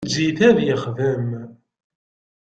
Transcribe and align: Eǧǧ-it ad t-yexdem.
Eǧǧ-it 0.05 0.39
ad 0.47 0.55
t-yexdem. 0.57 1.27